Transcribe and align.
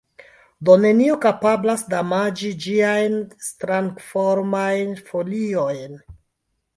Do, 0.67 0.75
nenio 0.83 1.17
kapablas 1.25 1.83
damaĝi 1.91 2.49
ĝiajn 2.65 3.17
strangformajn 3.49 4.97
foliojn. 5.11 5.95